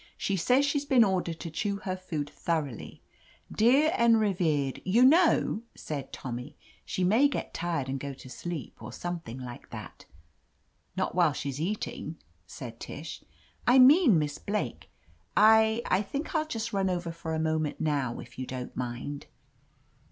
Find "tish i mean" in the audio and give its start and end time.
12.79-14.17